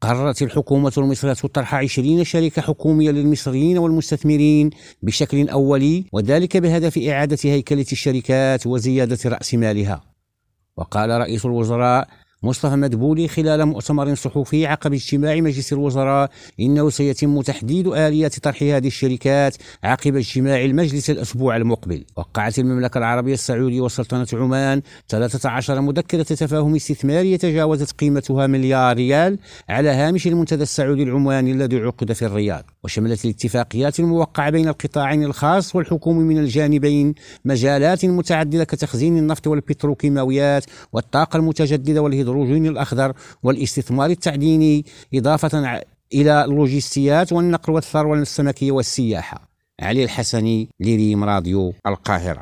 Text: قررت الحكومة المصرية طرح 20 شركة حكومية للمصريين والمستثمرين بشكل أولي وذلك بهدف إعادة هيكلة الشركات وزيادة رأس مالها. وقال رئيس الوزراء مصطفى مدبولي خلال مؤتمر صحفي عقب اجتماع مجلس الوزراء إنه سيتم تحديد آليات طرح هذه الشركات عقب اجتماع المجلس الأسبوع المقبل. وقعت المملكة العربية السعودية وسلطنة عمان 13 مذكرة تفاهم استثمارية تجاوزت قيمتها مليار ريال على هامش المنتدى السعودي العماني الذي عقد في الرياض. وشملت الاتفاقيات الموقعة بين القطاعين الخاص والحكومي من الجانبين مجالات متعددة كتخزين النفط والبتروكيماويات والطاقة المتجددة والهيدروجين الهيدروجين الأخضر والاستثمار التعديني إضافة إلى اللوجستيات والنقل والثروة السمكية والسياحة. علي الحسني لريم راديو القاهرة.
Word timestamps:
قررت 0.00 0.42
الحكومة 0.42 0.92
المصرية 0.98 1.32
طرح 1.32 1.74
20 1.74 2.24
شركة 2.24 2.62
حكومية 2.62 3.10
للمصريين 3.10 3.78
والمستثمرين 3.78 4.70
بشكل 5.02 5.48
أولي 5.48 6.04
وذلك 6.12 6.56
بهدف 6.56 6.98
إعادة 6.98 7.38
هيكلة 7.44 7.86
الشركات 7.92 8.66
وزيادة 8.66 9.18
رأس 9.26 9.54
مالها. 9.54 10.00
وقال 10.76 11.10
رئيس 11.10 11.46
الوزراء 11.46 12.08
مصطفى 12.42 12.76
مدبولي 12.76 13.28
خلال 13.28 13.66
مؤتمر 13.66 14.14
صحفي 14.14 14.66
عقب 14.66 14.92
اجتماع 14.92 15.40
مجلس 15.40 15.72
الوزراء 15.72 16.30
إنه 16.60 16.90
سيتم 16.90 17.40
تحديد 17.40 17.86
آليات 17.86 18.38
طرح 18.38 18.62
هذه 18.62 18.86
الشركات 18.86 19.56
عقب 19.84 20.16
اجتماع 20.16 20.64
المجلس 20.64 21.10
الأسبوع 21.10 21.56
المقبل. 21.56 22.04
وقعت 22.16 22.58
المملكة 22.58 22.98
العربية 22.98 23.34
السعودية 23.34 23.80
وسلطنة 23.80 24.26
عمان 24.32 24.82
13 25.08 25.80
مذكرة 25.80 26.22
تفاهم 26.22 26.74
استثمارية 26.74 27.36
تجاوزت 27.36 27.92
قيمتها 27.92 28.46
مليار 28.46 28.96
ريال 28.96 29.38
على 29.68 29.88
هامش 29.88 30.26
المنتدى 30.26 30.62
السعودي 30.62 31.02
العماني 31.02 31.52
الذي 31.52 31.76
عقد 31.76 32.12
في 32.12 32.26
الرياض. 32.26 32.64
وشملت 32.84 33.24
الاتفاقيات 33.24 34.00
الموقعة 34.00 34.50
بين 34.50 34.68
القطاعين 34.68 35.24
الخاص 35.24 35.76
والحكومي 35.76 36.24
من 36.24 36.38
الجانبين 36.38 37.14
مجالات 37.44 38.04
متعددة 38.04 38.64
كتخزين 38.64 39.18
النفط 39.18 39.46
والبتروكيماويات 39.46 40.64
والطاقة 40.92 41.36
المتجددة 41.36 42.02
والهيدروجين 42.02 42.29
الهيدروجين 42.30 42.66
الأخضر 42.66 43.12
والاستثمار 43.42 44.10
التعديني 44.10 44.84
إضافة 45.14 45.82
إلى 46.14 46.44
اللوجستيات 46.44 47.32
والنقل 47.32 47.72
والثروة 47.72 48.18
السمكية 48.18 48.72
والسياحة. 48.72 49.50
علي 49.80 50.04
الحسني 50.04 50.68
لريم 50.80 51.24
راديو 51.24 51.72
القاهرة. 51.86 52.38